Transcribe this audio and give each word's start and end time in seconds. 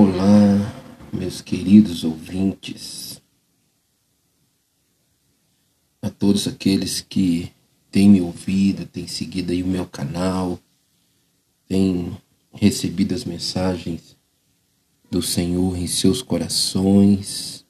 Olá, 0.00 0.72
meus 1.12 1.40
queridos 1.40 2.04
ouvintes, 2.04 3.20
a 6.00 6.08
todos 6.08 6.46
aqueles 6.46 7.00
que 7.00 7.50
têm 7.90 8.08
me 8.08 8.20
ouvido, 8.20 8.86
têm 8.86 9.08
seguido 9.08 9.50
aí 9.50 9.60
o 9.60 9.66
meu 9.66 9.84
canal, 9.86 10.60
têm 11.66 12.16
recebido 12.52 13.12
as 13.12 13.24
mensagens 13.24 14.16
do 15.10 15.20
Senhor 15.20 15.76
em 15.76 15.88
seus 15.88 16.22
corações. 16.22 17.66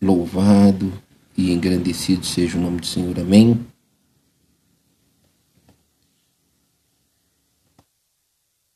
Louvado 0.00 0.92
e 1.36 1.50
engrandecido 1.50 2.24
seja 2.24 2.56
o 2.56 2.60
nome 2.60 2.78
do 2.78 2.86
Senhor. 2.86 3.18
Amém. 3.18 3.66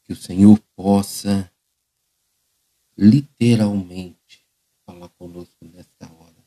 Que 0.04 0.12
o 0.12 0.16
Senhor 0.16 0.58
possa 0.76 1.50
literalmente 2.96 4.44
falar 4.86 5.08
conosco 5.10 5.56
nesta 5.62 6.06
hora, 6.12 6.44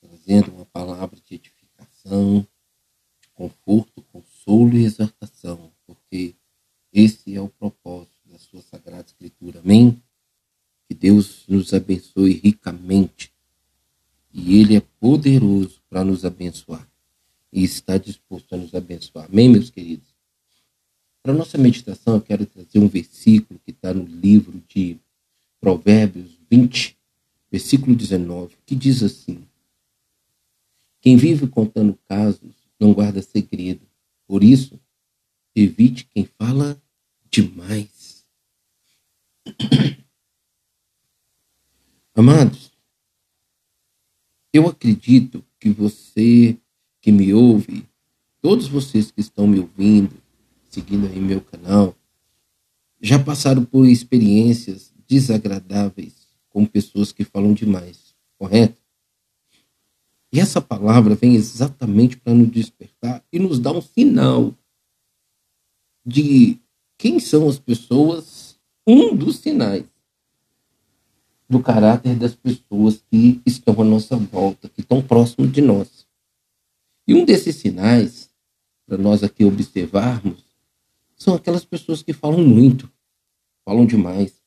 trazendo 0.00 0.52
uma 0.52 0.66
palavra 0.66 1.18
de 1.20 1.34
edificação, 1.34 2.46
de 3.20 3.28
conforto, 3.34 4.02
consolo 4.02 4.76
e 4.76 4.84
exortação, 4.84 5.72
porque 5.86 6.34
esse 6.92 7.34
é 7.34 7.40
o 7.40 7.48
propósito 7.48 8.16
da 8.26 8.38
sua 8.38 8.62
sagrada 8.62 9.06
escritura. 9.06 9.60
Amém? 9.60 10.00
Que 10.86 10.94
Deus 10.94 11.44
nos 11.48 11.72
abençoe 11.74 12.34
ricamente 12.34 13.32
e 14.32 14.60
ele 14.60 14.76
é 14.76 14.80
poderoso 15.00 15.80
para 15.88 16.04
nos 16.04 16.24
abençoar 16.24 16.86
e 17.52 17.64
está 17.64 17.96
disposto 17.98 18.54
a 18.54 18.58
nos 18.58 18.74
abençoar. 18.74 19.26
Amém, 19.26 19.48
meus 19.48 19.70
queridos? 19.70 20.07
Para 21.28 21.36
nossa 21.36 21.58
meditação, 21.58 22.14
eu 22.14 22.22
quero 22.22 22.46
trazer 22.46 22.78
um 22.78 22.88
versículo 22.88 23.60
que 23.62 23.70
está 23.70 23.92
no 23.92 24.02
livro 24.02 24.62
de 24.66 24.96
Provérbios 25.60 26.38
20, 26.50 26.96
versículo 27.52 27.94
19, 27.94 28.56
que 28.64 28.74
diz 28.74 29.02
assim: 29.02 29.46
Quem 31.02 31.18
vive 31.18 31.46
contando 31.46 31.98
casos 32.08 32.54
não 32.80 32.94
guarda 32.94 33.20
segredo. 33.20 33.82
Por 34.26 34.42
isso, 34.42 34.80
evite 35.54 36.06
quem 36.06 36.24
fala 36.24 36.80
demais. 37.30 38.24
Amados, 42.16 42.72
eu 44.50 44.66
acredito 44.66 45.44
que 45.60 45.68
você 45.68 46.56
que 47.02 47.12
me 47.12 47.34
ouve, 47.34 47.86
todos 48.40 48.66
vocês 48.66 49.10
que 49.10 49.20
estão 49.20 49.46
me 49.46 49.58
ouvindo, 49.58 50.26
seguindo 50.78 51.08
aí 51.08 51.18
meu 51.18 51.40
canal, 51.40 51.96
já 53.00 53.18
passaram 53.18 53.64
por 53.64 53.84
experiências 53.84 54.94
desagradáveis 55.08 56.28
com 56.48 56.64
pessoas 56.64 57.10
que 57.10 57.24
falam 57.24 57.52
demais, 57.52 58.14
correto? 58.38 58.80
E 60.32 60.38
essa 60.38 60.60
palavra 60.60 61.16
vem 61.16 61.34
exatamente 61.34 62.16
para 62.16 62.32
nos 62.32 62.50
despertar 62.50 63.24
e 63.32 63.40
nos 63.40 63.58
dar 63.58 63.72
um 63.72 63.82
sinal 63.82 64.54
de 66.06 66.58
quem 66.96 67.18
são 67.18 67.48
as 67.48 67.58
pessoas, 67.58 68.56
um 68.86 69.16
dos 69.16 69.38
sinais 69.38 69.84
do 71.48 71.60
caráter 71.60 72.14
das 72.14 72.34
pessoas 72.34 73.02
que 73.10 73.40
estão 73.44 73.80
à 73.80 73.84
nossa 73.84 74.16
volta, 74.16 74.68
que 74.68 74.80
estão 74.80 75.02
próximos 75.02 75.50
de 75.50 75.60
nós. 75.60 76.06
E 77.06 77.14
um 77.14 77.24
desses 77.24 77.56
sinais, 77.56 78.30
para 78.86 78.98
nós 78.98 79.24
aqui 79.24 79.44
observarmos, 79.44 80.47
são 81.18 81.34
aquelas 81.34 81.64
pessoas 81.64 82.02
que 82.02 82.12
falam 82.12 82.42
muito, 82.46 82.90
falam 83.64 83.84
demais. 83.84 84.40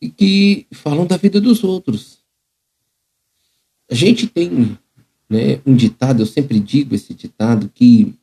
E 0.00 0.08
que 0.08 0.66
falam 0.72 1.06
da 1.06 1.16
vida 1.16 1.40
dos 1.40 1.64
outros. 1.64 2.24
A 3.90 3.94
gente 3.94 4.28
tem 4.28 4.78
né, 5.28 5.60
um 5.66 5.74
ditado, 5.74 6.22
eu 6.22 6.26
sempre 6.26 6.60
digo 6.60 6.94
esse 6.94 7.12
ditado, 7.12 7.68
que 7.68 8.14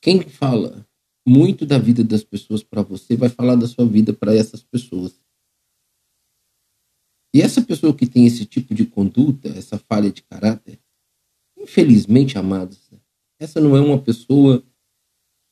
quem 0.00 0.20
fala 0.20 0.86
muito 1.26 1.64
da 1.64 1.78
vida 1.78 2.04
das 2.04 2.22
pessoas 2.22 2.62
para 2.62 2.82
você 2.82 3.16
vai 3.16 3.28
falar 3.28 3.56
da 3.56 3.66
sua 3.66 3.86
vida 3.86 4.12
para 4.12 4.34
essas 4.34 4.62
pessoas. 4.62 5.18
E 7.34 7.42
essa 7.42 7.60
pessoa 7.62 7.94
que 7.94 8.06
tem 8.06 8.26
esse 8.26 8.44
tipo 8.44 8.74
de 8.74 8.86
conduta, 8.86 9.48
essa 9.48 9.78
falha 9.78 10.10
de 10.10 10.22
caráter, 10.22 10.78
infelizmente, 11.56 12.38
amados, 12.38 12.90
essa 13.38 13.60
não 13.60 13.76
é 13.76 13.80
uma 13.80 14.00
pessoa 14.00 14.62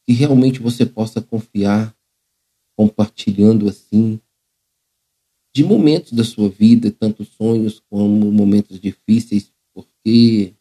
que 0.06 0.12
realmente 0.12 0.60
você 0.60 0.84
possa 0.84 1.20
confiar, 1.20 1.96
compartilhando 2.76 3.68
assim, 3.68 4.20
de 5.54 5.62
momentos 5.62 6.12
da 6.12 6.24
sua 6.24 6.48
vida, 6.48 6.90
tanto 6.90 7.24
sonhos 7.24 7.80
como 7.88 8.32
momentos 8.32 8.80
difíceis, 8.80 9.52
porque 9.72 10.52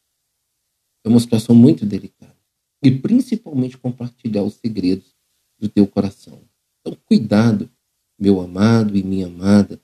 é 1.03 1.09
uma 1.09 1.19
situação 1.19 1.55
muito 1.55 1.85
delicada. 1.85 2.35
E 2.83 2.91
principalmente 2.91 3.77
compartilhar 3.77 4.43
os 4.43 4.55
segredos 4.55 5.15
do 5.59 5.67
teu 5.67 5.87
coração. 5.87 6.41
Então, 6.79 6.97
cuidado, 7.05 7.69
meu 8.19 8.39
amado 8.39 8.95
e 8.95 9.03
minha 9.03 9.27
amada, 9.27 9.81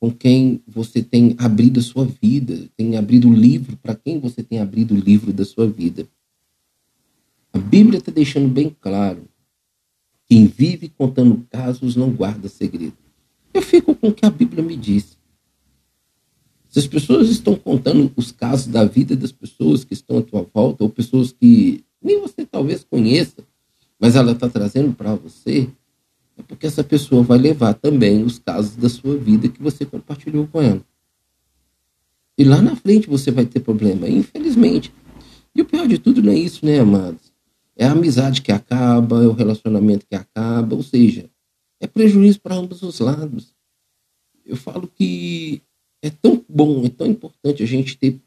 com 0.00 0.12
quem 0.12 0.62
você 0.66 1.02
tem 1.02 1.34
abrido 1.38 1.80
a 1.80 1.82
sua 1.82 2.04
vida, 2.04 2.68
tem 2.76 2.96
abrido 2.96 3.28
o 3.28 3.34
livro, 3.34 3.76
para 3.78 3.94
quem 3.94 4.20
você 4.20 4.42
tem 4.42 4.58
abrido 4.60 4.94
o 4.94 4.98
livro 4.98 5.32
da 5.32 5.44
sua 5.44 5.66
vida. 5.66 6.06
Bíblia 7.74 7.98
está 7.98 8.12
deixando 8.12 8.46
bem 8.46 8.72
claro: 8.80 9.24
quem 10.28 10.46
vive 10.46 10.88
contando 10.88 11.44
casos 11.50 11.96
não 11.96 12.08
guarda 12.08 12.48
segredo. 12.48 12.96
Eu 13.52 13.62
fico 13.62 13.96
com 13.96 14.10
o 14.10 14.14
que 14.14 14.24
a 14.24 14.30
Bíblia 14.30 14.62
me 14.62 14.76
diz. 14.76 15.18
Se 16.70 16.78
as 16.78 16.86
pessoas 16.86 17.28
estão 17.28 17.56
contando 17.56 18.12
os 18.14 18.30
casos 18.30 18.68
da 18.68 18.84
vida 18.84 19.16
das 19.16 19.32
pessoas 19.32 19.82
que 19.82 19.92
estão 19.92 20.18
à 20.18 20.22
tua 20.22 20.48
volta, 20.54 20.84
ou 20.84 20.88
pessoas 20.88 21.32
que 21.32 21.84
nem 22.00 22.20
você 22.20 22.46
talvez 22.46 22.84
conheça, 22.84 23.44
mas 23.98 24.14
ela 24.14 24.30
está 24.30 24.48
trazendo 24.48 24.94
para 24.94 25.16
você, 25.16 25.68
é 26.38 26.42
porque 26.44 26.68
essa 26.68 26.84
pessoa 26.84 27.24
vai 27.24 27.38
levar 27.38 27.74
também 27.74 28.22
os 28.22 28.38
casos 28.38 28.76
da 28.76 28.88
sua 28.88 29.16
vida 29.16 29.48
que 29.48 29.60
você 29.60 29.84
compartilhou 29.84 30.46
com 30.46 30.62
ela. 30.62 30.84
E 32.38 32.44
lá 32.44 32.62
na 32.62 32.76
frente 32.76 33.08
você 33.08 33.32
vai 33.32 33.46
ter 33.46 33.58
problema, 33.58 34.08
infelizmente. 34.08 34.94
E 35.52 35.60
o 35.60 35.64
pior 35.64 35.88
de 35.88 35.98
tudo 35.98 36.22
não 36.22 36.30
é 36.30 36.38
isso, 36.38 36.64
né, 36.64 36.78
amados? 36.78 37.33
É 37.76 37.84
a 37.84 37.92
amizade 37.92 38.40
que 38.40 38.52
acaba, 38.52 39.22
é 39.22 39.26
o 39.26 39.32
relacionamento 39.32 40.06
que 40.06 40.14
acaba, 40.14 40.76
ou 40.76 40.82
seja, 40.82 41.28
é 41.80 41.86
prejuízo 41.86 42.40
para 42.40 42.54
ambos 42.54 42.82
os 42.82 43.00
lados. 43.00 43.54
Eu 44.44 44.56
falo 44.56 44.86
que 44.86 45.60
é 46.02 46.10
tão 46.10 46.44
bom, 46.48 46.84
é 46.84 46.88
tão 46.88 47.06
importante 47.06 47.62
a 47.62 47.66
gente 47.66 47.96
ter 47.96 48.20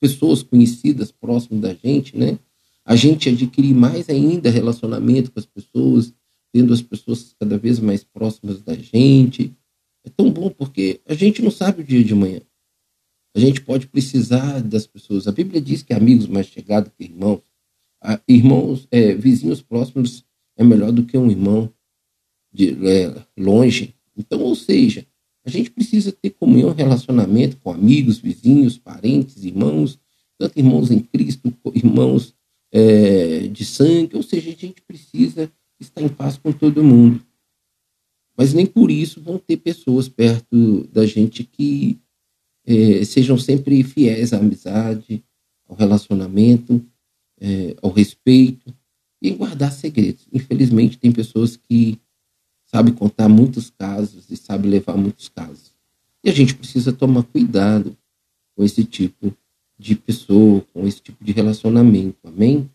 pessoas 0.00 0.42
conhecidas 0.42 1.12
próximas 1.12 1.60
da 1.60 1.74
gente, 1.74 2.16
né? 2.16 2.38
A 2.84 2.96
gente 2.96 3.28
adquirir 3.28 3.74
mais 3.74 4.08
ainda 4.08 4.50
relacionamento 4.50 5.30
com 5.30 5.38
as 5.38 5.46
pessoas, 5.46 6.12
tendo 6.52 6.72
as 6.72 6.80
pessoas 6.80 7.34
cada 7.38 7.58
vez 7.58 7.78
mais 7.78 8.02
próximas 8.02 8.62
da 8.62 8.74
gente. 8.74 9.52
É 10.04 10.08
tão 10.08 10.30
bom 10.30 10.48
porque 10.48 11.00
a 11.06 11.14
gente 11.14 11.42
não 11.42 11.50
sabe 11.50 11.82
o 11.82 11.84
dia 11.84 12.02
de 12.02 12.14
manhã. 12.14 12.40
A 13.34 13.38
gente 13.38 13.60
pode 13.60 13.86
precisar 13.86 14.60
das 14.62 14.86
pessoas. 14.86 15.28
A 15.28 15.32
Bíblia 15.32 15.60
diz 15.60 15.82
que 15.82 15.92
amigos 15.92 16.26
mais 16.26 16.46
chegados 16.46 16.90
que 16.96 17.04
irmãos 17.04 17.42
irmãos, 18.26 18.86
é, 18.90 19.14
vizinhos 19.14 19.60
próximos 19.60 20.24
é 20.56 20.64
melhor 20.64 20.92
do 20.92 21.04
que 21.04 21.16
um 21.16 21.30
irmão 21.30 21.72
de 22.52 22.70
é, 22.86 23.14
longe. 23.36 23.94
Então, 24.16 24.40
ou 24.40 24.54
seja, 24.54 25.06
a 25.44 25.50
gente 25.50 25.70
precisa 25.70 26.12
ter 26.12 26.30
comunhão, 26.30 26.72
relacionamento 26.72 27.56
com 27.58 27.70
amigos, 27.70 28.18
vizinhos, 28.18 28.78
parentes, 28.78 29.44
irmãos, 29.44 29.98
tanto 30.38 30.58
irmãos 30.58 30.90
em 30.90 31.00
Cristo, 31.00 31.52
irmãos 31.74 32.34
é, 32.72 33.48
de 33.48 33.64
sangue, 33.64 34.16
ou 34.16 34.22
seja, 34.22 34.50
a 34.50 34.54
gente 34.54 34.82
precisa 34.82 35.50
estar 35.78 36.02
em 36.02 36.08
paz 36.08 36.36
com 36.36 36.52
todo 36.52 36.84
mundo. 36.84 37.24
Mas 38.36 38.54
nem 38.54 38.66
por 38.66 38.90
isso 38.90 39.20
vão 39.20 39.38
ter 39.38 39.56
pessoas 39.58 40.08
perto 40.08 40.86
da 40.92 41.04
gente 41.04 41.44
que 41.44 41.98
é, 42.66 43.04
sejam 43.04 43.36
sempre 43.38 43.82
fiéis 43.82 44.32
à 44.32 44.38
amizade, 44.38 45.22
ao 45.68 45.76
relacionamento, 45.76 46.84
é, 47.40 47.76
ao 47.82 47.90
respeito 47.90 48.74
e 49.20 49.30
guardar 49.30 49.72
segredos. 49.72 50.26
Infelizmente, 50.32 50.98
tem 50.98 51.10
pessoas 51.10 51.56
que 51.56 51.98
sabem 52.66 52.94
contar 52.94 53.28
muitos 53.28 53.70
casos 53.70 54.30
e 54.30 54.36
sabem 54.36 54.70
levar 54.70 54.96
muitos 54.96 55.28
casos. 55.28 55.72
E 56.22 56.30
a 56.30 56.32
gente 56.32 56.54
precisa 56.54 56.92
tomar 56.92 57.22
cuidado 57.24 57.96
com 58.54 58.62
esse 58.62 58.84
tipo 58.84 59.34
de 59.78 59.94
pessoa, 59.94 60.64
com 60.72 60.86
esse 60.86 61.00
tipo 61.00 61.24
de 61.24 61.32
relacionamento. 61.32 62.18
Amém? 62.24 62.70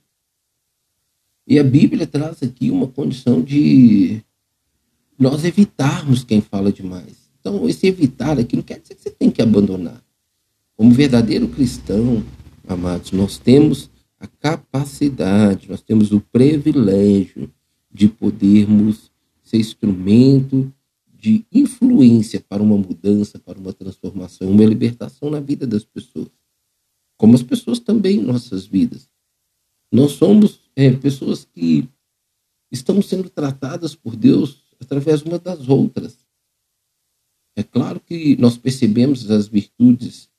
E 1.47 1.59
a 1.59 1.63
Bíblia 1.63 2.07
traz 2.07 2.41
aqui 2.41 2.71
uma 2.71 2.88
condição 2.88 3.41
de 3.41 4.21
nós 5.17 5.45
evitarmos 5.45 6.23
quem 6.23 6.41
fala 6.41 6.71
demais. 6.71 7.29
Então, 7.39 7.69
esse 7.69 7.85
evitar 7.85 8.39
aqui 8.39 8.56
não 8.56 8.63
quer 8.63 8.79
dizer 8.79 8.95
que 8.95 9.03
você 9.03 9.12
tem 9.12 9.29
que 9.29 9.41
abandonar. 9.41 10.03
Como 10.75 10.91
verdadeiro 10.91 11.47
cristão, 11.47 12.23
amados, 12.67 13.12
nós 13.12 13.38
temos 13.38 13.89
a 14.25 14.27
capacidade, 14.27 15.69
nós 15.69 15.81
temos 15.81 16.12
o 16.12 16.19
privilégio 16.19 17.54
de 17.92 18.07
podermos 18.07 19.12
ser 19.44 19.57
instrumento 19.57 20.74
de 21.13 21.45
influência 21.51 22.42
para 22.42 22.62
uma 22.62 22.75
mudança, 22.75 23.39
para 23.39 23.57
uma 23.57 23.72
transformação, 23.72 24.50
uma 24.50 24.66
libertação 24.66 25.30
na 25.30 25.39
vida 25.39 25.66
das 25.68 25.83
pessoas. 25.83 26.30
Como 27.18 27.36
as 27.36 27.44
pessoas 27.44 27.80
também 27.80 28.18
em 28.19 28.24
nossas 28.24 28.66
vidas. 28.66 29.07
Nós 29.92 30.13
somos 30.13 30.60
é, 30.75 30.92
pessoas 30.92 31.45
que 31.45 31.88
estamos 32.72 33.06
sendo 33.06 33.30
tratadas 33.30 33.95
por 33.95 34.16
Deus 34.16 34.63
através 34.80 35.22
uma 35.22 35.38
das 35.39 35.69
outras. 35.69 36.18
É 37.56 37.63
claro 37.63 38.00
que 38.00 38.36
nós 38.38 38.57
percebemos 38.57 39.30
as 39.30 39.48
virtudes 39.48 40.30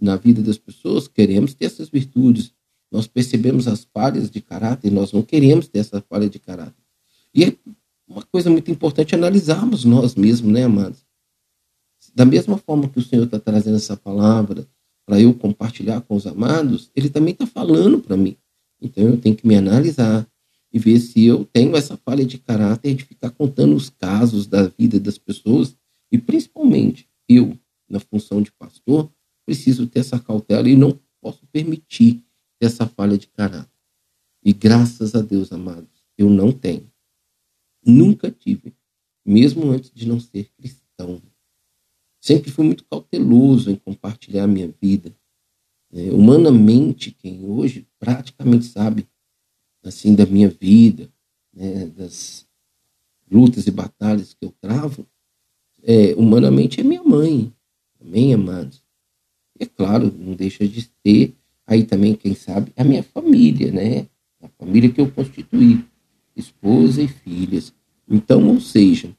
na 0.00 0.16
vida 0.16 0.42
das 0.42 0.58
pessoas, 0.58 1.06
queremos 1.06 1.54
ter 1.54 1.66
essas 1.66 1.88
virtudes. 1.88 2.53
Nós 2.94 3.08
percebemos 3.08 3.66
as 3.66 3.82
falhas 3.92 4.30
de 4.30 4.40
caráter, 4.40 4.88
nós 4.88 5.10
não 5.10 5.20
queremos 5.20 5.66
ter 5.66 5.80
essa 5.80 6.00
falha 6.00 6.30
de 6.30 6.38
caráter. 6.38 6.80
E 7.34 7.42
é 7.42 7.56
uma 8.06 8.22
coisa 8.22 8.48
muito 8.48 8.70
importante 8.70 9.16
analisarmos 9.16 9.84
nós 9.84 10.14
mesmos, 10.14 10.52
né, 10.52 10.62
amados? 10.62 11.04
Da 12.14 12.24
mesma 12.24 12.56
forma 12.56 12.88
que 12.88 13.00
o 13.00 13.02
Senhor 13.02 13.24
está 13.24 13.40
trazendo 13.40 13.74
essa 13.74 13.96
palavra 13.96 14.64
para 15.04 15.20
eu 15.20 15.34
compartilhar 15.34 16.02
com 16.02 16.14
os 16.14 16.24
amados, 16.24 16.88
Ele 16.94 17.10
também 17.10 17.32
está 17.32 17.44
falando 17.48 17.98
para 17.98 18.16
mim. 18.16 18.36
Então 18.80 19.02
eu 19.02 19.16
tenho 19.20 19.34
que 19.34 19.44
me 19.44 19.56
analisar 19.56 20.24
e 20.72 20.78
ver 20.78 21.00
se 21.00 21.24
eu 21.24 21.44
tenho 21.44 21.76
essa 21.76 21.96
falha 21.96 22.24
de 22.24 22.38
caráter 22.38 22.94
de 22.94 23.04
ficar 23.04 23.30
contando 23.30 23.74
os 23.74 23.90
casos 23.90 24.46
da 24.46 24.68
vida 24.68 25.00
das 25.00 25.18
pessoas 25.18 25.74
e 26.12 26.16
principalmente 26.16 27.08
eu, 27.28 27.58
na 27.90 27.98
função 27.98 28.40
de 28.40 28.52
pastor, 28.52 29.10
preciso 29.44 29.84
ter 29.88 29.98
essa 29.98 30.20
cautela 30.20 30.68
e 30.68 30.76
não 30.76 30.96
posso 31.20 31.44
permitir 31.50 32.23
essa 32.64 32.86
falha 32.86 33.18
de 33.18 33.26
caráter. 33.28 33.70
E 34.44 34.52
graças 34.52 35.14
a 35.14 35.20
Deus, 35.20 35.52
amados, 35.52 36.04
eu 36.18 36.28
não 36.28 36.52
tenho. 36.52 36.90
Nunca 37.84 38.30
tive, 38.30 38.74
mesmo 39.24 39.70
antes 39.70 39.90
de 39.90 40.06
não 40.06 40.20
ser 40.20 40.50
cristão. 40.56 41.22
Sempre 42.20 42.50
fui 42.50 42.64
muito 42.64 42.84
cauteloso 42.84 43.70
em 43.70 43.76
compartilhar 43.76 44.44
a 44.44 44.48
minha 44.48 44.72
vida. 44.80 45.14
É, 45.92 46.10
humanamente, 46.10 47.10
quem 47.10 47.44
hoje 47.44 47.86
praticamente 47.98 48.64
sabe 48.64 49.06
assim 49.82 50.14
da 50.14 50.26
minha 50.26 50.48
vida, 50.48 51.10
né, 51.52 51.86
das 51.86 52.46
lutas 53.30 53.66
e 53.66 53.70
batalhas 53.70 54.34
que 54.34 54.44
eu 54.44 54.54
travo, 54.60 55.06
é, 55.82 56.14
humanamente 56.14 56.80
é 56.80 56.82
minha 56.82 57.02
mãe, 57.02 57.52
amém, 58.00 58.32
amados. 58.32 58.82
E 59.58 59.64
é 59.64 59.66
claro, 59.66 60.12
não 60.18 60.34
deixa 60.34 60.66
de 60.66 60.88
ter 61.02 61.34
aí 61.66 61.84
também, 61.84 62.14
quem 62.14 62.34
sabe, 62.34 62.72
a 62.76 62.84
minha 62.84 63.02
família, 63.02 63.72
né? 63.72 64.06
A 64.40 64.48
família 64.58 64.90
que 64.90 65.00
eu 65.00 65.10
constituí, 65.10 65.84
esposa 66.36 67.02
e 67.02 67.08
filhas. 67.08 67.72
Então, 68.08 68.48
ou 68.48 68.60
seja, 68.60 69.16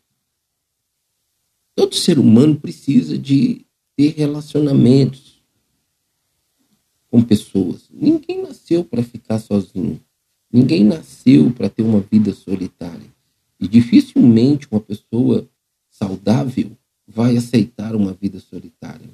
todo 1.75 1.95
ser 1.95 2.19
humano 2.19 2.56
precisa 2.56 3.18
de 3.18 3.65
ter 3.95 4.13
relacionamentos 4.15 5.42
com 7.09 7.21
pessoas. 7.21 7.89
Ninguém 7.92 8.42
nasceu 8.42 8.83
para 8.83 9.01
ficar 9.01 9.39
sozinho. 9.39 10.00
Ninguém 10.51 10.83
nasceu 10.83 11.51
para 11.51 11.69
ter 11.69 11.81
uma 11.81 12.00
vida 12.00 12.33
solitária. 12.33 13.13
E 13.59 13.68
dificilmente 13.68 14.68
uma 14.69 14.81
pessoa 14.81 15.48
saudável 15.89 16.71
vai 17.07 17.38
aceitar 17.38 17.95
uma 17.95 18.13
vida 18.13 18.39
solitária. 18.39 19.09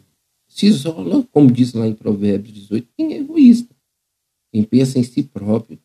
Se 0.52 0.66
isola, 0.66 1.24
como 1.32 1.50
diz 1.50 1.72
lá 1.74 1.88
em 1.88 1.94
Provérbios 1.94 2.54
18, 2.54 2.86
quem 2.98 3.14
é 3.14 3.20
egoísta, 3.20 3.74
quem 4.52 4.64
pensa 4.64 5.00
em 5.00 5.04
si 5.04 5.24
próprio, 5.24 5.80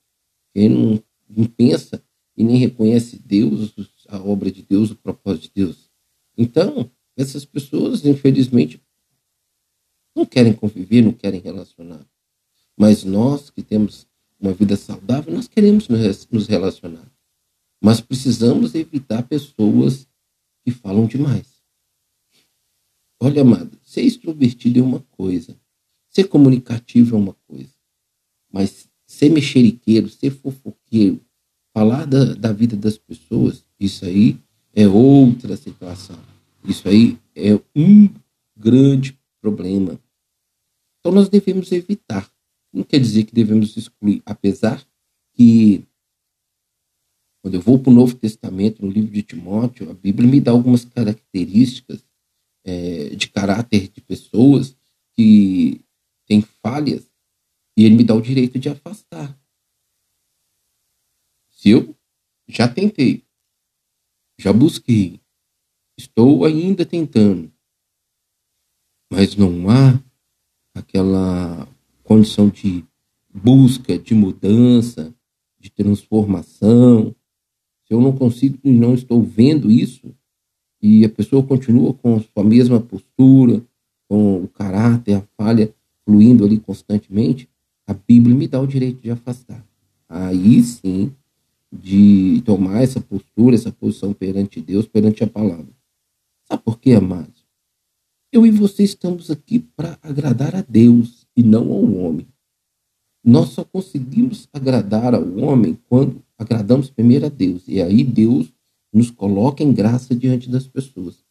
quem 0.53 0.69
não, 0.69 1.01
não 1.29 1.45
pensa 1.45 2.03
e 2.37 2.43
nem 2.43 2.57
reconhece 2.57 3.17
Deus, 3.17 3.73
a 4.09 4.19
obra 4.19 4.51
de 4.51 4.63
Deus, 4.63 4.91
o 4.91 4.97
propósito 4.97 5.45
de 5.45 5.53
Deus. 5.55 5.89
Então, 6.37 6.91
essas 7.17 7.45
pessoas, 7.45 8.05
infelizmente, 8.05 8.83
não 10.13 10.27
querem 10.27 10.53
conviver, 10.53 11.01
não 11.01 11.13
querem 11.13 11.41
relacionar. 11.41 12.05
Mas 12.77 13.05
nós 13.05 13.51
que 13.51 13.63
temos 13.63 14.05
uma 14.39 14.53
vida 14.53 14.77
saudável, 14.77 15.33
nós 15.33 15.47
queremos 15.47 15.87
nos 15.89 16.49
relacionar. 16.49 17.09
Mas 17.81 18.01
precisamos 18.01 18.75
evitar 18.75 19.23
pessoas 19.29 20.09
que 20.65 20.73
falam 20.73 21.07
demais. 21.07 21.56
Olha, 23.21 23.43
amado, 23.43 23.79
ser 23.83 24.03
extrovertido 24.03 24.79
é 24.79 24.83
uma 24.83 25.01
coisa, 25.01 25.59
ser 26.11 26.25
comunicativo 26.25 27.17
é 27.17 27.19
uma 27.19 27.35
coisa, 27.47 27.75
mas 28.53 28.89
ser 29.07 29.31
mexeriqueiro, 29.31 30.09
ser 30.09 30.31
fofoqueiro, 30.31 31.21
falar 31.73 32.07
da, 32.07 32.35
da 32.35 32.53
vida 32.53 32.77
das 32.77 32.99
pessoas, 32.99 33.65
isso 33.81 34.05
aí 34.05 34.39
é 34.75 34.87
outra 34.87 35.57
situação. 35.57 36.19
Isso 36.65 36.89
aí 36.89 37.19
é 37.35 37.55
um 37.75 38.09
grande 38.57 39.19
problema. 39.41 39.99
Então 40.99 41.13
nós 41.13 41.29
devemos 41.29 41.71
evitar. 41.73 42.31
Não 42.73 42.83
quer 42.83 42.99
dizer 42.99 43.25
que 43.25 43.35
devemos 43.35 43.77
excluir, 43.77 44.21
apesar 44.27 44.85
que 45.33 45.85
quando 47.41 47.55
eu 47.55 47.61
vou 47.61 47.79
para 47.79 47.91
o 47.91 47.95
Novo 47.95 48.17
Testamento, 48.17 48.85
no 48.85 48.91
livro 48.91 49.13
de 49.13 49.23
Timóteo, 49.23 49.89
a 49.89 49.95
Bíblia 49.95 50.29
me 50.29 50.41
dá 50.41 50.51
algumas 50.51 50.85
características 50.85 52.05
é, 52.67 53.11
de 53.11 53.29
caráter 53.29 53.89
de 53.89 54.01
pessoas 54.01 54.77
que 55.15 55.81
têm 56.27 56.43
falhas 56.43 57.09
e 57.77 57.85
ele 57.85 57.95
me 57.95 58.05
dá 58.05 58.15
o 58.15 58.21
direito 58.21 58.59
de 58.59 58.69
afastar. 58.69 59.39
Se 61.49 61.71
eu 61.71 61.97
já 62.49 62.67
tentei, 62.67 63.25
já 64.39 64.53
busquei, 64.53 65.21
estou 65.97 66.45
ainda 66.45 66.85
tentando, 66.85 67.53
mas 69.11 69.37
não 69.37 69.71
há 69.71 70.03
aquela 70.75 71.69
condição 72.03 72.49
de 72.49 72.85
busca, 73.33 73.97
de 73.99 74.15
mudança, 74.15 75.15
de 75.59 75.71
transformação. 75.71 77.15
Se 77.85 77.95
eu 77.95 78.01
não 78.01 78.17
consigo 78.17 78.59
e 78.65 78.71
não 78.73 78.95
estou 78.95 79.23
vendo 79.23 79.71
isso, 79.71 80.17
e 80.87 81.05
a 81.05 81.09
pessoa 81.09 81.43
continua 81.43 81.93
com 81.95 82.15
a 82.15 82.21
sua 82.21 82.45
mesma 82.45 82.79
postura, 82.79 83.61
com 84.09 84.45
o 84.45 84.49
caráter, 84.49 85.15
a 85.15 85.23
falha 85.37 85.75
fluindo 86.05 86.45
ali 86.45 86.61
constantemente, 86.61 87.49
a 87.89 87.93
Bíblia 87.93 88.37
me 88.37 88.47
dá 88.47 88.61
o 88.61 88.69
direito 88.69 89.03
de 89.03 89.11
afastar. 89.11 89.67
Aí 90.09 90.63
sim, 90.63 91.13
de 91.73 92.41
tomar 92.47 92.83
essa 92.83 93.01
postura, 93.01 93.57
essa 93.57 93.73
posição 93.73 94.13
perante 94.13 94.61
Deus, 94.61 94.87
perante 94.87 95.25
a 95.25 95.27
palavra. 95.27 95.67
Sabe 96.45 96.63
por 96.63 96.79
quê, 96.79 96.93
amados? 96.93 97.45
Eu 98.33 98.47
e 98.47 98.53
você 98.53 98.85
estamos 98.85 99.29
aqui 99.29 99.59
para 99.59 99.99
agradar 100.01 100.55
a 100.55 100.65
Deus 100.69 101.27
e 101.37 101.43
não 101.43 101.73
ao 101.73 101.83
homem. 101.95 102.29
Nós 103.25 103.49
só 103.49 103.65
conseguimos 103.65 104.49
agradar 104.53 105.17
ao 105.17 105.37
homem 105.39 105.77
quando 105.89 106.23
agradamos 106.39 106.91
primeiro 106.91 107.27
a 107.27 107.29
Deus. 107.29 107.65
E 107.67 107.83
aí 107.83 108.05
Deus 108.05 108.53
nos 108.97 109.11
coloca 109.11 109.63
em 109.63 109.75
graça 109.75 110.15
diante 110.15 110.49
das 110.49 110.67
pessoas. 110.67 111.23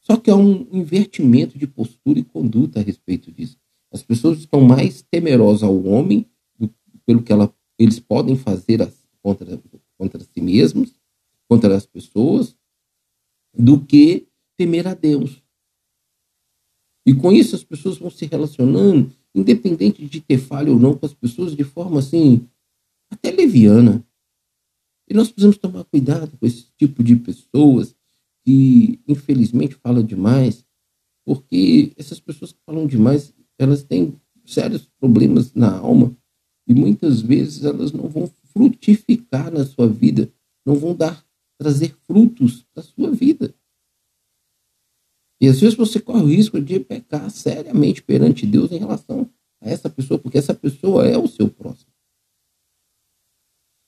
Só 0.00 0.16
que 0.16 0.28
há 0.28 0.34
um 0.34 0.66
invertimento 0.72 1.56
de 1.56 1.64
postura 1.64 2.18
e 2.18 2.24
conduta 2.24 2.80
a 2.80 2.82
respeito 2.82 3.30
disso. 3.30 3.56
As 3.92 4.02
pessoas 4.02 4.40
estão 4.40 4.60
mais 4.60 5.02
temerosas 5.02 5.62
ao 5.62 5.84
homem 5.84 6.26
do, 6.58 6.68
pelo 7.06 7.22
que 7.22 7.32
ela, 7.32 7.54
eles 7.78 8.00
podem 8.00 8.34
fazer 8.34 8.82
as, 8.82 8.92
contra, 9.22 9.62
contra 9.96 10.20
si 10.20 10.40
mesmos, 10.40 10.94
contra 11.48 11.76
as 11.76 11.86
pessoas, 11.86 12.56
do 13.56 13.80
que 13.80 14.26
temer 14.56 14.88
a 14.88 14.94
Deus. 14.94 15.40
E 17.06 17.14
com 17.14 17.30
isso 17.30 17.54
as 17.54 17.62
pessoas 17.62 17.98
vão 17.98 18.10
se 18.10 18.26
relacionando, 18.26 19.12
independente 19.32 20.04
de 20.04 20.20
ter 20.20 20.38
falha 20.38 20.72
ou 20.72 20.78
não 20.78 20.96
com 20.96 21.06
as 21.06 21.14
pessoas, 21.14 21.54
de 21.54 21.62
forma 21.62 22.00
assim, 22.00 22.48
até 23.08 23.30
leviana. 23.30 24.04
E 25.08 25.14
nós 25.14 25.28
precisamos 25.28 25.58
tomar 25.58 25.84
cuidado 25.84 26.36
com 26.36 26.46
esse 26.46 26.66
tipo 26.76 27.02
de 27.02 27.16
pessoas 27.16 27.94
que, 28.44 29.00
infelizmente, 29.06 29.74
falam 29.76 30.02
demais, 30.02 30.64
porque 31.24 31.92
essas 31.96 32.20
pessoas 32.20 32.52
que 32.52 32.58
falam 32.64 32.86
demais, 32.86 33.32
elas 33.58 33.82
têm 33.82 34.14
sérios 34.44 34.88
problemas 35.00 35.52
na 35.54 35.76
alma 35.76 36.16
e 36.66 36.74
muitas 36.74 37.20
vezes 37.20 37.64
elas 37.64 37.92
não 37.92 38.08
vão 38.08 38.30
frutificar 38.52 39.52
na 39.52 39.64
sua 39.64 39.88
vida, 39.88 40.30
não 40.64 40.76
vão 40.76 40.94
dar 40.94 41.24
trazer 41.58 41.94
frutos 42.06 42.64
para 42.72 42.82
sua 42.82 43.10
vida. 43.10 43.54
E 45.40 45.48
às 45.48 45.60
vezes 45.60 45.76
você 45.76 46.00
corre 46.00 46.22
o 46.22 46.28
risco 46.28 46.60
de 46.60 46.80
pecar 46.80 47.30
seriamente 47.30 48.02
perante 48.02 48.46
Deus 48.46 48.72
em 48.72 48.78
relação 48.78 49.28
a 49.60 49.68
essa 49.68 49.90
pessoa, 49.90 50.18
porque 50.18 50.38
essa 50.38 50.54
pessoa 50.54 51.06
é 51.06 51.16
o 51.16 51.28
seu 51.28 51.48
próximo. 51.48 51.90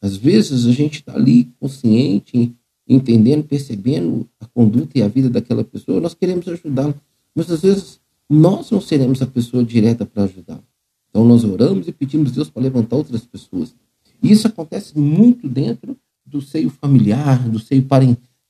Às 0.00 0.16
vezes 0.16 0.66
a 0.66 0.72
gente 0.72 1.00
está 1.00 1.14
ali 1.14 1.52
consciente, 1.58 2.54
entendendo, 2.88 3.44
percebendo 3.44 4.28
a 4.40 4.46
conduta 4.46 4.98
e 4.98 5.02
a 5.02 5.08
vida 5.08 5.28
daquela 5.28 5.64
pessoa, 5.64 6.00
nós 6.00 6.14
queremos 6.14 6.46
ajudá-la. 6.48 6.94
Mas 7.34 7.50
às 7.50 7.62
vezes 7.62 8.00
nós 8.28 8.70
não 8.70 8.80
seremos 8.80 9.20
a 9.22 9.26
pessoa 9.26 9.64
direta 9.64 10.06
para 10.06 10.24
ajudá-la. 10.24 10.64
Então 11.10 11.24
nós 11.24 11.44
oramos 11.44 11.88
e 11.88 11.92
pedimos 11.92 12.32
a 12.32 12.34
Deus 12.34 12.50
para 12.50 12.62
levantar 12.62 12.96
outras 12.96 13.24
pessoas. 13.24 13.74
E 14.22 14.30
isso 14.30 14.46
acontece 14.46 14.98
muito 14.98 15.48
dentro 15.48 15.96
do 16.24 16.40
seio 16.40 16.70
familiar, 16.70 17.48
do 17.48 17.58
seio 17.58 17.86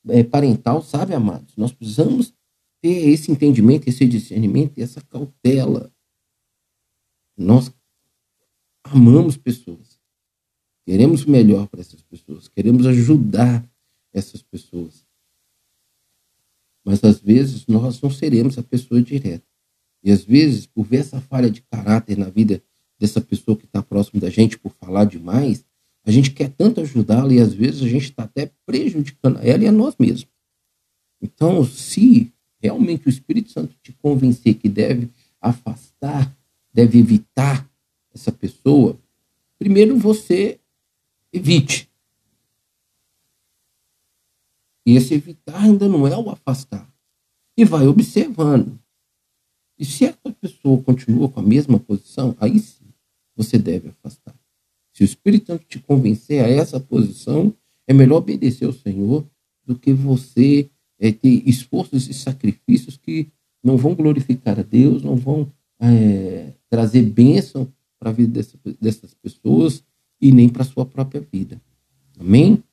é, 0.09 0.23
parental, 0.23 0.81
sabe, 0.81 1.13
amados? 1.13 1.55
Nós 1.55 1.71
precisamos 1.71 2.33
ter 2.81 3.09
esse 3.09 3.31
entendimento, 3.31 3.87
esse 3.87 4.05
discernimento 4.05 4.77
e 4.77 4.81
essa 4.81 5.01
cautela. 5.01 5.91
Nós 7.37 7.71
amamos 8.83 9.37
pessoas, 9.37 9.98
queremos 10.89 11.23
o 11.23 11.29
melhor 11.29 11.67
para 11.67 11.81
essas 11.81 12.01
pessoas, 12.01 12.47
queremos 12.47 12.87
ajudar 12.87 13.63
essas 14.11 14.41
pessoas. 14.41 15.05
Mas 16.83 17.03
às 17.03 17.19
vezes 17.19 17.67
nós 17.67 18.01
não 18.01 18.09
seremos 18.09 18.57
a 18.57 18.63
pessoa 18.63 18.99
direta. 18.99 19.45
E 20.03 20.11
às 20.11 20.23
vezes, 20.23 20.65
por 20.65 20.83
ver 20.83 21.01
essa 21.01 21.21
falha 21.21 21.51
de 21.51 21.61
caráter 21.61 22.17
na 22.17 22.27
vida 22.27 22.63
dessa 22.97 23.21
pessoa 23.21 23.55
que 23.55 23.65
está 23.65 23.83
próximo 23.83 24.19
da 24.19 24.31
gente, 24.31 24.57
por 24.57 24.71
falar 24.71 25.05
demais, 25.05 25.63
a 26.03 26.09
gente 26.09 26.31
quer 26.31 26.49
tanto 26.49 26.81
ajudá-la 26.81 27.33
e 27.33 27.39
às 27.39 27.53
vezes 27.53 27.83
a 27.83 27.87
gente 27.87 28.05
está 28.05 28.23
até 28.23 28.51
prejudicando 28.65 29.37
ela 29.43 29.63
e 29.63 29.67
a 29.67 29.71
nós 29.71 29.93
mesmos. 29.99 30.27
Então, 31.21 31.63
se 31.63 32.33
realmente 32.59 33.05
o 33.05 33.11
Espírito 33.11 33.51
Santo 33.51 33.75
te 33.83 33.93
convencer 33.93 34.55
que 34.55 34.67
deve 34.67 35.07
afastar, 35.39 36.35
deve 36.73 36.97
evitar 36.97 37.69
essa 38.11 38.31
pessoa, 38.31 38.97
primeiro 39.59 39.95
você 39.95 40.59
evite. 41.31 41.89
E 44.85 44.95
esse 44.95 45.13
evitar 45.13 45.61
ainda 45.61 45.87
não 45.87 46.07
é 46.07 46.17
o 46.17 46.29
afastar. 46.29 46.91
E 47.55 47.63
vai 47.63 47.87
observando. 47.87 48.79
E 49.77 49.85
se 49.85 50.05
essa 50.05 50.31
pessoa 50.41 50.81
continua 50.81 51.29
com 51.29 51.39
a 51.39 51.43
mesma 51.43 51.79
posição, 51.79 52.35
aí 52.39 52.59
sim 52.59 52.85
você 53.35 53.57
deve 53.57 53.89
afastar. 53.89 54.35
Se 54.93 55.03
o 55.03 55.05
Espírito 55.05 55.47
Santo 55.47 55.65
te 55.65 55.79
convencer 55.79 56.43
a 56.43 56.49
essa 56.49 56.79
posição, 56.79 57.53
é 57.87 57.93
melhor 57.93 58.17
obedecer 58.17 58.65
ao 58.65 58.73
Senhor 58.73 59.25
do 59.65 59.75
que 59.75 59.93
você 59.93 60.69
é, 60.99 61.11
ter 61.11 61.47
esforços 61.47 62.09
e 62.09 62.13
sacrifícios 62.13 62.97
que 62.97 63.31
não 63.63 63.77
vão 63.77 63.95
glorificar 63.95 64.59
a 64.59 64.63
Deus, 64.63 65.03
não 65.03 65.15
vão 65.15 65.51
é, 65.79 66.53
trazer 66.69 67.03
bênção 67.03 67.71
para 67.97 68.09
a 68.09 68.13
vida 68.13 68.33
dessa, 68.33 68.57
dessas 68.81 69.13
pessoas 69.13 69.83
e 70.21 70.31
nem 70.31 70.49
para 70.49 70.63
a 70.63 70.65
sua 70.65 70.85
própria 70.85 71.25
vida. 71.31 71.61
Amém? 72.19 72.63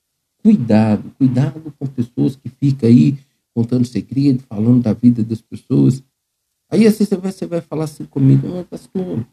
Cuidado, 0.42 1.10
cuidado 1.18 1.72
com 1.78 1.86
pessoas 1.86 2.36
que 2.36 2.48
ficam 2.48 2.88
aí 2.88 3.18
contando 3.54 3.84
segredo, 3.84 4.42
falando 4.48 4.82
da 4.82 4.92
vida 4.92 5.24
das 5.24 5.40
pessoas. 5.40 6.02
Aí 6.68 6.86
assim 6.86 7.04
você 7.04 7.16
vai, 7.16 7.32
você 7.32 7.46
vai 7.46 7.60
falar 7.60 7.84
assim 7.84 8.04
comigo, 8.04 8.48
mas 8.48 8.66
pastor, 8.66 9.26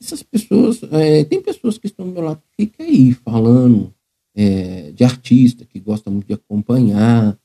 essas 0.00 0.22
pessoas, 0.22 0.82
é, 0.90 1.24
tem 1.24 1.40
pessoas 1.40 1.78
que 1.78 1.86
estão 1.86 2.06
do 2.06 2.12
meu 2.12 2.22
lado 2.22 2.42
que 2.42 2.66
ficam 2.66 2.84
aí 2.84 3.14
falando 3.14 3.94
é, 4.34 4.90
de 4.90 5.04
artista, 5.04 5.64
que 5.64 5.78
gosta 5.78 6.10
muito 6.10 6.26
de 6.26 6.34
acompanhar, 6.34 7.38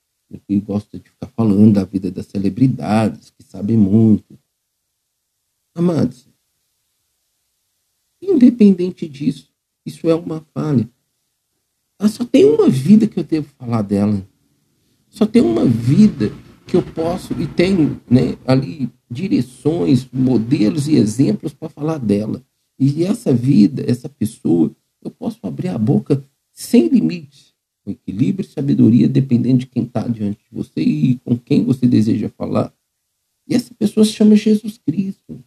que 0.48 0.60
gosta 0.60 1.00
de 1.00 1.10
ficar 1.10 1.28
falando 1.28 1.74
da 1.74 1.84
vida 1.84 2.12
das 2.12 2.26
celebridades, 2.26 3.30
que 3.30 3.44
sabem 3.44 3.78
muito. 3.78 4.38
Amados, 5.76 6.28
independente 8.28 9.08
disso, 9.08 9.50
isso 9.86 10.10
é 10.10 10.16
uma 10.16 10.46
falha. 10.54 10.90
Ela 12.00 12.10
só 12.10 12.24
tem 12.24 12.46
uma 12.46 12.70
vida 12.70 13.08
que 13.08 13.20
eu 13.20 13.24
devo 13.24 13.48
falar 13.58 13.82
dela. 13.82 14.28
Só 15.10 15.26
tem 15.26 15.42
uma 15.42 15.66
vida 15.66 16.32
que 16.68 16.76
eu 16.76 16.84
posso 16.84 17.34
e 17.42 17.48
tenho 17.48 18.00
né, 18.10 18.38
ali 18.46 18.90
direções, 19.10 20.08
modelos 20.12 20.88
e 20.88 20.96
exemplos 20.96 21.54
para 21.54 21.70
falar 21.70 21.98
dela. 21.98 22.44
E 22.78 23.04
essa 23.04 23.34
vida, 23.34 23.84
essa 23.90 24.08
pessoa, 24.08 24.76
eu 25.02 25.10
posso 25.10 25.40
abrir 25.44 25.70
a 25.70 25.78
boca 25.78 26.24
sem 26.52 26.88
limites, 26.88 27.56
com 27.84 27.92
equilíbrio 27.92 28.46
e 28.46 28.52
sabedoria, 28.52 29.08
dependendo 29.08 29.60
de 29.60 29.68
quem 29.68 29.84
está 29.84 30.08
diante 30.08 30.40
de 30.44 30.56
você 30.56 30.82
e 30.82 31.16
com 31.20 31.38
quem 31.38 31.64
você 31.64 31.88
deseja 31.88 32.30
falar. 32.30 32.74
E 33.48 33.56
essa 33.56 33.74
pessoa 33.74 34.06
se 34.06 34.12
chama 34.12 34.36
Jesus 34.36 34.78
Cristo. 34.78 35.44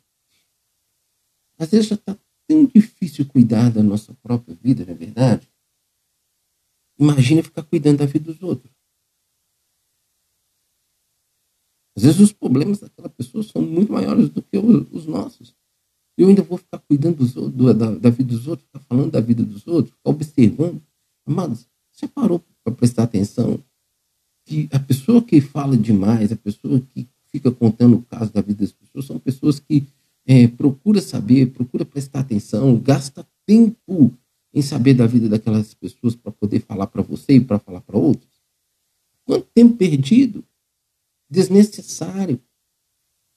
Às 1.59 1.71
vezes 1.71 1.89
já 1.89 1.95
está 1.95 2.17
tão 2.51 2.67
difícil 2.67 3.25
cuidar 3.27 3.71
da 3.71 3.81
nossa 3.81 4.13
própria 4.15 4.57
vida, 4.61 4.85
não 4.85 4.93
é 4.93 4.97
verdade? 4.97 5.49
Imagina 6.99 7.45
ficar 7.45 7.63
cuidando 7.63 7.99
da 7.99 8.07
vida 8.07 8.33
dos 8.33 8.43
outros. 8.43 8.73
Às 11.97 12.03
vezes 12.03 12.21
os 12.21 12.33
problemas 12.33 12.81
daquela 12.81 13.09
pessoa 13.09 13.45
são 13.45 13.63
muito 13.63 13.93
maiores 13.93 14.29
do 14.31 14.43
que 14.43 14.59
os 14.59 15.07
nossos. 15.07 15.55
Eu 16.19 16.29
ainda 16.29 16.43
vou 16.43 16.59
ficar 16.59 16.79
cuidando 16.81 17.19
dos, 17.19 17.35
do, 17.35 17.73
da, 17.73 17.95
da, 17.95 18.11
vida 18.11 18.35
dos 18.35 18.49
outros, 18.49 18.67
ficar 18.67 18.81
falando 18.81 19.13
da 19.13 19.21
vida 19.21 19.45
dos 19.45 19.65
outros, 19.69 19.95
ficar 19.95 20.11
observando. 20.11 20.83
Amados, 21.25 21.69
você 21.93 22.09
parou 22.09 22.45
para 22.65 22.75
prestar 22.75 23.05
atenção 23.05 23.63
que 24.45 24.69
a 24.73 24.81
pessoa 24.81 25.23
que 25.23 25.41
fala 25.41 25.77
demais, 25.77 26.33
a 26.33 26.37
pessoa 26.37 26.81
que 26.81 27.09
fica 27.29 27.53
contando 27.53 27.97
o 27.97 28.03
caso 28.03 28.33
da 28.33 28.41
vida 28.41 28.65
das 28.65 28.73
pessoas, 28.73 29.05
são 29.05 29.21
pessoas 29.21 29.61
que 29.61 29.87
é, 30.31 30.47
procura 30.47 31.01
saber, 31.01 31.51
procura 31.51 31.85
prestar 31.85 32.21
atenção, 32.21 32.79
gasta 32.79 33.27
tempo 33.45 34.13
em 34.53 34.63
saber 34.63 34.95
da 34.95 35.07
vida 35.07 35.29
daquelas 35.29 35.75
pessoas 35.75 36.15
para 36.15 36.31
poder 36.31 36.61
falar 36.61 36.87
para 36.87 37.03
você 37.03 37.35
e 37.35 37.41
para 37.41 37.59
falar 37.59 37.81
para 37.81 37.99
outros. 37.99 38.31
Quanto 39.25 39.47
tempo 39.55 39.77
perdido, 39.77 40.45
desnecessário. 41.29 42.41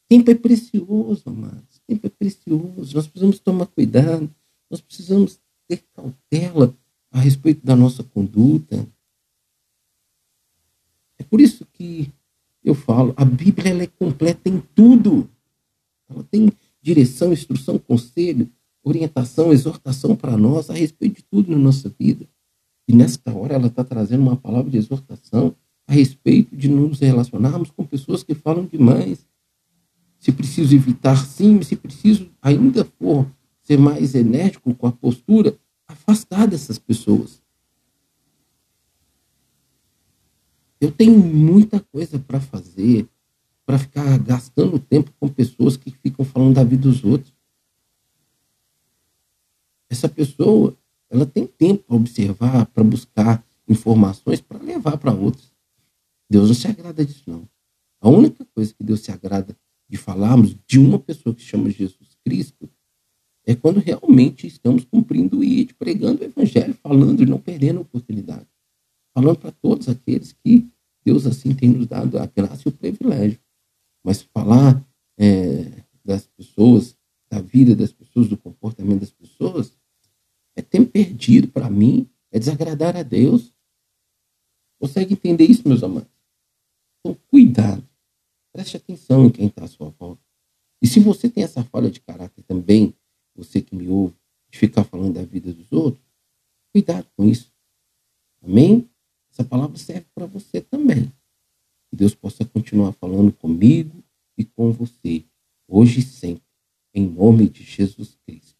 Tempo 0.08 0.30
é 0.30 0.36
precioso, 0.36 1.24
amados 1.26 1.74
tempo 1.88 2.08
é 2.08 2.10
precioso, 2.10 2.96
nós 2.96 3.08
precisamos 3.08 3.40
tomar 3.40 3.68
cuidado, 3.68 4.34
nós 4.70 4.82
precisamos 4.82 5.40
ter 5.68 5.84
cautela 5.94 6.76
a 7.12 7.20
respeito 7.20 7.66
da 7.66 7.76
nossa 7.76 8.04
conduta. 8.04 8.88
É 11.18 11.24
por 11.24 11.40
isso 11.40 11.66
que 11.74 12.12
eu 12.64 12.74
falo, 12.74 13.14
a 13.16 13.26
Bíblia 13.26 13.72
ela 13.72 13.84
é 13.84 13.88
completa 13.88 14.50
em 14.50 14.60
tudo. 14.60 15.30
Ela 16.10 16.24
tem 16.24 16.50
direção, 16.84 17.32
instrução, 17.32 17.80
conselho, 17.80 18.52
orientação, 18.84 19.54
exortação 19.54 20.16
para 20.16 20.36
nós 20.36 20.70
a 20.70 20.74
respeito 20.74 21.16
de 21.16 21.24
tudo 21.24 21.50
na 21.50 21.58
nossa 21.58 21.90
vida. 21.98 22.28
E 22.86 22.94
nesta 22.94 23.34
hora 23.34 23.56
ela 23.56 23.68
está 23.68 23.86
trazendo 23.86 24.22
uma 24.22 24.36
palavra 24.36 24.70
de 24.70 24.78
exortação 24.78 25.56
a 25.88 25.94
respeito 25.94 26.56
de 26.56 26.68
nos 26.68 27.00
relacionarmos 27.00 27.72
com 27.72 27.86
pessoas 27.86 28.22
que 28.22 28.36
falam 28.36 28.66
demais, 28.66 29.26
se 30.20 30.32
preciso 30.32 30.76
evitar, 30.76 31.26
sim, 31.26 31.62
se 31.62 31.76
preciso 31.76 32.30
ainda 32.42 32.86
for 33.00 33.26
ser 33.64 33.78
mais 33.78 34.14
enérgico 34.14 34.74
com 34.76 34.88
a 34.88 34.92
postura, 34.92 35.58
afastar 35.88 36.48
dessas 36.48 36.78
pessoas. 36.78 37.42
Eu 40.80 40.92
tenho 40.92 41.18
muita 41.18 41.80
coisa 41.80 42.20
para 42.20 42.42
fazer, 42.42 43.08
para 43.66 43.80
ficar 43.80 44.18
gastando 44.20 44.80
tempo 44.80 45.12
com 45.20 45.28
pessoas 45.28 45.78
que 45.78 45.92
ficam 45.92 46.26
falando 46.26 46.56
da 46.56 46.64
vida 46.64 46.84
dos 46.84 47.04
outros. 47.04 47.34
Essa 49.90 50.10
pessoa, 50.10 50.78
ela 51.10 51.26
tem 51.26 51.48
tempo 51.48 51.84
para 51.84 51.96
observar, 51.96 52.66
para 52.68 52.84
buscar 52.84 53.46
informações, 53.68 54.42
para 54.42 54.62
levar 54.62 54.98
para 54.98 55.14
outros. 55.14 55.52
Deus 56.30 56.48
não 56.48 56.56
se 56.56 56.68
agrada 56.68 57.06
disso, 57.06 57.24
não. 57.28 57.48
A 58.02 58.10
única 58.10 58.46
coisa 58.54 58.74
que 58.74 58.84
Deus 58.84 59.02
se 59.02 59.12
agrada 59.12 59.56
de 59.88 59.98
falarmos 59.98 60.56
de 60.68 60.80
uma 60.80 60.98
pessoa 61.00 61.36
que 61.36 61.42
chama 61.42 61.70
Jesus 61.70 62.18
Cristo, 62.26 62.70
é 63.46 63.56
quando 63.56 63.80
realmente 63.80 64.48
estamos 64.48 64.86
cumprindo 64.86 65.44
ID, 65.44 65.74
pregando 65.74 66.22
o 66.22 66.26
evangelho, 66.26 66.74
falando 66.82 67.22
e 67.22 67.26
não 67.26 67.38
perdendo 67.38 67.80
a 67.80 67.82
oportunidade. 67.82 68.48
Falando 69.14 69.38
para 69.38 69.52
todos 69.52 69.90
aqueles 69.90 70.32
que 70.32 70.68
Deus 71.06 71.28
assim 71.28 71.54
tem 71.54 71.70
nos 71.70 71.86
dado 71.86 72.18
a 72.18 72.26
graça 72.26 72.64
e 72.66 72.70
o 72.70 72.72
privilégio. 72.72 73.38
Mas 74.04 74.22
falar 74.22 74.84
é, 75.18 75.84
das 76.04 76.28
pessoas, 76.28 76.98
da 77.30 77.40
vida 77.40 77.76
das 77.76 77.92
pessoas, 77.92 78.28
do 78.28 78.38
comportamento 78.38 79.00
das 79.00 79.12
pessoas, 79.12 79.78
é 80.56 80.62
tempo 80.62 80.92
perdido 80.92 81.48
para 81.48 81.70
mim, 81.70 82.10
é 82.32 82.38
desagradar 82.38 82.96
a 82.96 83.04
Deus. 83.04 83.54
Consegue 84.80 85.14
entender 85.14 85.46
isso, 85.46 85.68
meus 85.68 85.84
amados? 85.84 86.10
Então, 87.00 87.18
cuidado. 87.28 87.88
Preste 88.52 88.78
atenção 88.78 89.26
em 89.26 89.30
quem 89.32 89.48
está 89.48 89.64
à 89.64 89.68
sua 89.68 89.90
volta. 89.90 90.22
E 90.82 90.88
se 90.88 91.00
você 91.00 91.30
tem 91.30 91.44
essa 91.44 91.64
falha 91.64 91.90
de 91.90 92.02
caráter 92.02 92.44
também, 92.44 92.94
você 93.36 93.62
que 93.62 93.76
me 93.76 93.88
ouve, 93.88 94.16
de 94.52 94.60
ficar 94.60 94.84
falando 94.84 95.14
da 95.14 95.24
vida 95.24 95.52
dos 95.52 95.72
outros, 95.72 96.04
cuidado 96.72 97.08
com 97.16 97.26
isso. 97.26 97.52
Amém? 98.42 98.90
Essa 99.32 99.44
palavra 99.44 99.78
serve 99.78 100.06
para 100.14 100.28
você 100.28 100.62
também. 100.62 101.12
Que 101.94 101.98
Deus 101.98 102.16
possa 102.16 102.44
continuar 102.44 102.92
falando 102.94 103.32
comigo 103.32 104.04
e 104.36 104.44
com 104.44 104.72
você, 104.72 105.24
hoje 105.68 106.00
e 106.00 106.02
sempre, 106.02 106.42
em 106.92 107.08
nome 107.08 107.48
de 107.48 107.62
Jesus 107.62 108.18
Cristo. 108.26 108.58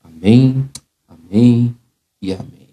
Amém, 0.00 0.68
amém 1.08 1.74
e 2.20 2.34
amém. 2.34 2.63